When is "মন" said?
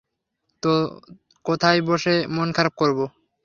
2.35-2.47